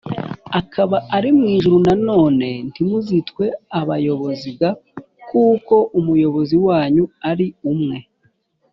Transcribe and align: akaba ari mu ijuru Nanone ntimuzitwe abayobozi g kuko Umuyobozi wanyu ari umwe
akaba 0.59 0.97
ari 1.15 1.29
mu 1.37 1.45
ijuru 1.55 1.77
Nanone 1.87 2.49
ntimuzitwe 2.69 3.43
abayobozi 3.79 4.49
g 4.59 4.61
kuko 5.29 5.75
Umuyobozi 5.99 6.55
wanyu 6.67 7.03
ari 7.29 7.47
umwe 7.71 7.97